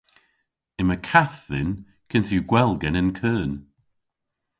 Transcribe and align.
Yma 0.81 0.97
kath 1.09 1.39
dhyn 1.49 1.71
kynth 2.09 2.31
yw 2.35 2.43
gwell 2.49 2.71
genen 2.81 3.09
keun. 3.19 3.53